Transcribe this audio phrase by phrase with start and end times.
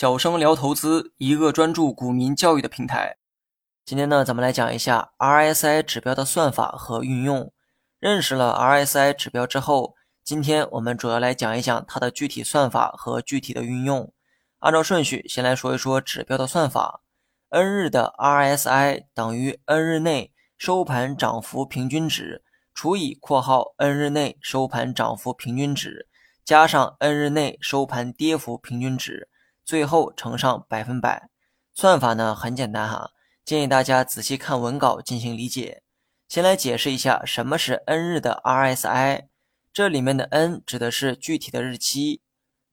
[0.00, 3.16] 小生聊投资，一个专注股民教育的平台。
[3.84, 7.52] 今天呢，咱们来讲一下 RSI 指标的算法和运用。
[7.98, 14.12] 认识了 RSI 指标之后，今天我们主要来讲一讲它的具体算法和具体的运用。
[14.60, 17.00] 按照顺序，先来说一说指标的算法。
[17.48, 26.06] N 日的 RSI 等于 N 日内收盘涨幅平均值除以（括号 N 日内收盘涨幅平均值）
[26.46, 29.28] 加上 N 日内收盘跌幅平均值，
[29.68, 31.28] 最后乘上百分百。
[31.74, 33.10] 算法呢很简单哈，
[33.44, 35.82] 建议大家仔细看文稿进行理解。
[36.26, 39.26] 先来解释一下什么是 N 日的 RSI，
[39.70, 42.22] 这里面的 N 指的是具体的日期。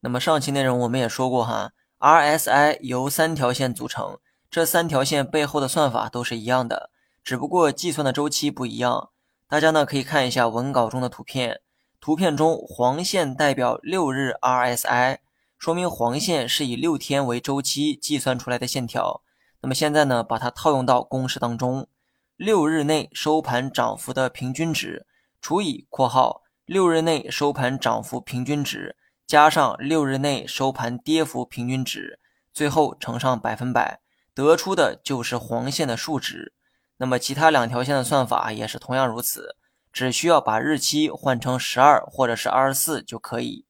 [0.00, 4.16] 那么上期内容我们也说过哈，RSI 由三条线组成。
[4.50, 6.88] 这三条线背后的算法都是一样的，
[7.22, 9.10] 只不过计算的周期不一样。
[9.46, 11.60] 大家呢可以看一下文稿中的图片，
[12.00, 15.18] 图片中黄线代表六日 RSI，
[15.58, 19.22] 说明黄线是以六天为周期计算出来的线条。
[19.60, 21.88] 那么现在呢，把它套用到公式当中，
[22.36, 25.06] 六日内收盘涨幅的平均值
[25.40, 32.20] 除以（括号）六日内收盘涨幅平均值加上六日内收盘跌幅平均值，
[32.52, 34.00] 最后乘上百分百。
[34.34, 36.52] 得出的就是黄线的数值，
[36.98, 39.56] 那么其他两条线的算法也是同样如此，
[39.92, 43.65] 只需要把日期换成十二或者是二十四就可以。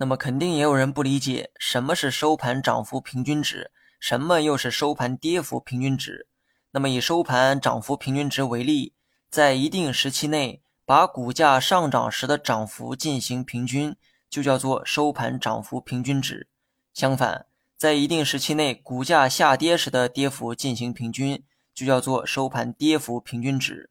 [0.00, 3.70] 那么肯定也有人不理解什么是收盘涨幅平均值，
[4.00, 6.26] 什么又是收盘跌幅平均值。
[6.70, 8.94] 那么以收盘涨幅平均值为例，
[9.28, 13.94] 在一定时期内把股价上涨时的涨幅进行平均，
[14.30, 16.48] 就叫做收盘涨幅平均值。
[16.94, 17.44] 相反，
[17.76, 23.90] 在一定时期内，股价下跌时的跌幅进行平均，就叫做收盘跌幅平均值。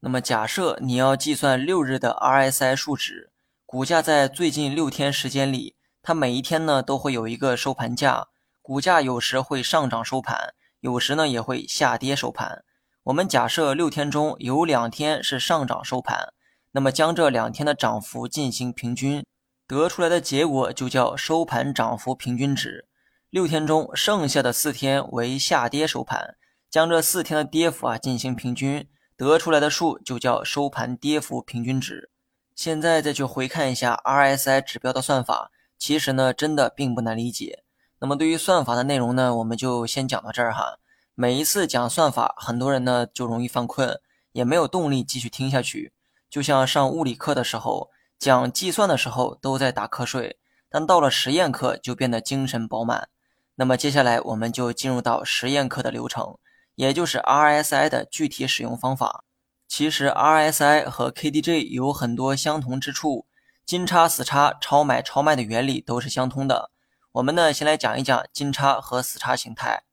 [0.00, 3.30] 那么，假设你要计算六日的 RSI 数值，
[3.72, 8.26] 股价在最近六天时间里，它每一天呢都会有一个收盘价，
[8.60, 12.64] 股价有时会上涨收盘，有时呢也会下跌收盘。
[13.04, 16.32] 我们假设六天中有两天是上涨收盘，
[16.72, 19.24] 那么将这两天的涨幅进行平均，
[19.68, 22.88] 得出来的结果就叫收盘涨幅平均值。
[23.30, 26.34] 六天中剩下的四天为下跌收盘，
[26.68, 32.10] 将这四天的跌幅啊进行平均，得出来的数就叫收盘跌幅平均值。
[32.54, 37.64] 现在再去回看一下 RSI 指标的算法，其实呢真的并不难理解。
[37.98, 40.78] 那么对于算法的内容呢，我们就先讲到这儿哈。
[41.14, 44.00] 每一次讲算法，很多人呢就容易犯困，
[44.32, 45.92] 也没有动力继续听下去。
[46.30, 53.08] 就像上物理课的时候，讲计算的时候都在打瞌睡，但到了实验课就变得精神饱满。
[53.56, 56.38] 那么接下来我们就进入到实验课的流程，
[56.76, 59.24] 也就是 RSI 的具体使用方法。
[59.70, 63.26] 其实 RSI 和 KDJ 有很多相同之处，
[63.64, 66.72] 金叉死叉、超买超卖的原理都是相通的。
[67.12, 69.84] 我们呢先来讲一讲金叉和死叉形态。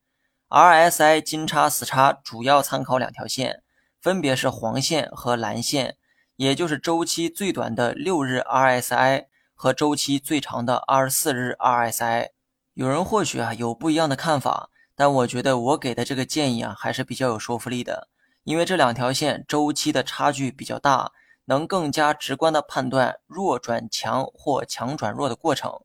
[0.49, 3.61] RSI 金叉死叉主要参考两条线，
[4.01, 5.97] 分别是黄线和蓝线，
[6.37, 12.29] 也就是周期最短的六日 RSI 和周期最长的二十四日 RSI。
[12.73, 18.07] 有人或许啊有不一样的看法，但我觉得我给的这个建议啊还是比较有说服力的，
[18.47, 21.11] 因为这两条线周期的差距比较大，
[21.45, 25.81] 能更加直观的判断弱转强或强转弱的过程。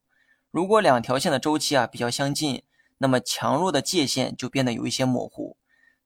[0.52, 2.62] 如果两条线的周期啊比较相近，
[2.98, 5.56] 那么强弱的界限就变得有一些模糊。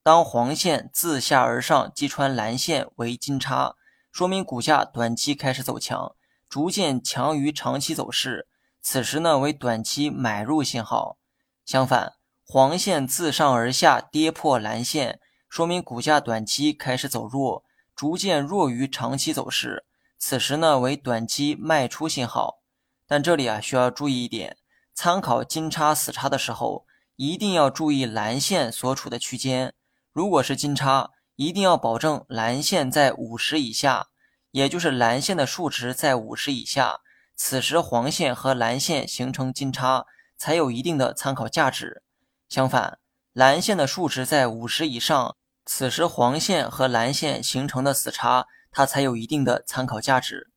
[0.02, 3.74] 当黄线自下而上击穿蓝线为金叉，
[4.10, 6.16] 说明股价短期开始走强，
[6.48, 8.48] 逐渐强于长期走势。
[8.80, 11.18] 此时呢为短期买入信号，
[11.66, 12.14] 相反，
[12.46, 17.64] 黄线自上而下跌破蓝线，说明股价短期开始走弱，
[17.94, 19.84] 逐渐弱于长期走势。
[20.18, 22.62] 此时呢为短期卖出信号。
[23.06, 24.56] 但这里啊需要注意一点，
[24.94, 26.86] 参考金叉死叉的时候，
[27.16, 29.74] 一定要注意蓝线所处的区间。
[30.12, 34.08] 如果是金叉，一定要保证蓝线在五十以下，
[34.50, 37.00] 也就是蓝线的数值在五十以下。
[37.36, 40.06] 此时黄线和蓝线形成金叉，
[40.38, 42.02] 才有一定的参考价值。
[42.48, 42.98] 相反，
[43.36, 45.36] 蓝线的数值在五十以上，
[45.66, 50.48] 此时黄线和蓝线形成的死叉，它才有一定的参考价值。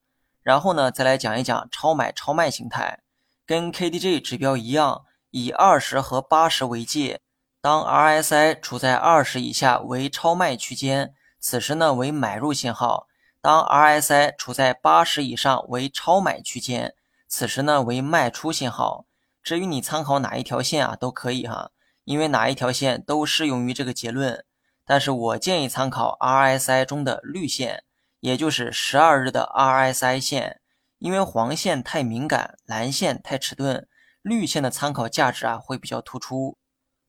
[0.42, 3.02] 然后呢，再来讲一讲超买超卖形态，
[3.46, 7.20] 跟 KDJ 指标一样，以二十和八十为界，
[7.60, 13.08] 当 RSI 处在二十以下为超卖区间，此时呢为买入信号。
[13.42, 16.96] 当 RSI 处在八十以上为超买区间，
[17.28, 19.04] 此时呢为卖出信号。
[19.44, 21.72] 至于你参考哪一条线啊，都可以哈，
[22.10, 24.44] 因为哪一条线都适用于这个结论。
[24.84, 27.84] 但是我建议参考 RSI 中的绿线，
[28.20, 30.60] 也就是十二日的 RSI 线，
[30.98, 33.88] 因为黄线太敏感，蓝线太迟钝，
[34.24, 36.58] 绿线的参考价值啊会比较突出。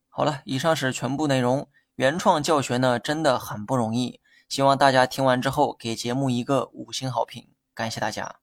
[0.07, 1.67] 好了，以上是全部内容。
[1.95, 8.35] 原创教学呢真的很不容易，希望大家听完之后给节目一个五星好评，感谢大家。